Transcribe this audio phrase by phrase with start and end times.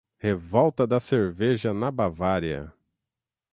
[0.19, 2.73] Revolta da Cerveja na Bavária